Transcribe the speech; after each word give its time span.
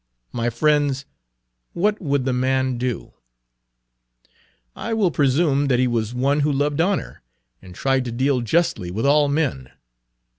My 0.31 0.49
friends, 0.49 1.05
what 1.73 2.01
would 2.01 2.25
the 2.25 2.33
man 2.33 2.79
do? 2.79 3.13
I 4.75 4.95
will 4.95 5.11
presume 5.11 5.67
that 5.67 5.77
he 5.77 5.85
was 5.85 6.11
one 6.11 6.39
who 6.39 6.51
loved 6.51 6.81
honor, 6.81 7.21
and 7.61 7.75
tried 7.75 8.05
to 8.05 8.11
deal 8.11 8.41
justly 8.41 8.89
with 8.89 9.05
all 9.05 9.27
men. 9.27 9.69